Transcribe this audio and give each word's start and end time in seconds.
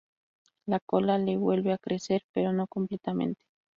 La 0.65 0.79
cola 0.83 1.19
le 1.19 1.37
vuelve 1.37 1.71
a 1.73 1.77
crecer 1.77 2.23
pero 2.33 2.51
no 2.51 2.65
completamente. 2.65 3.43